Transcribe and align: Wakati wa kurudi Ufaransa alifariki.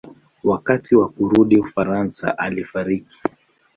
Wakati 0.43 0.95
wa 0.95 1.09
kurudi 1.09 1.59
Ufaransa 1.59 2.37
alifariki. 2.37 3.17